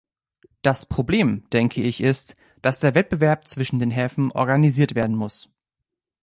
[0.63, 5.47] Das Problem, denke ich, ist, dass der Wettbewerb zwischen den Häfen organisiert werden muss.